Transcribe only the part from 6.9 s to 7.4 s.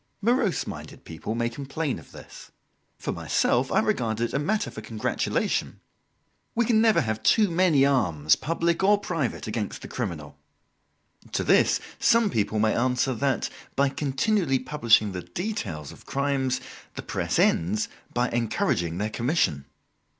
have